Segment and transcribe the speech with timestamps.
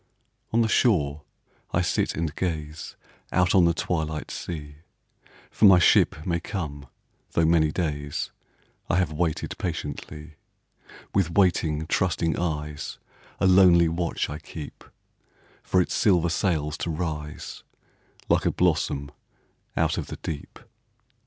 [0.51, 1.21] On the shore
[1.73, 2.95] I sit and gaze
[3.31, 4.77] Out on the twilight sea,
[5.51, 6.87] For my ship may come,
[7.33, 8.31] though many days
[8.89, 10.37] I have waited patiently;
[11.13, 12.97] With waiting trusting eyes,
[13.39, 14.83] A lonely watch I keep
[15.61, 17.61] For its silver sails to rise
[18.27, 19.11] Like a blossom
[19.77, 20.57] out of the deep.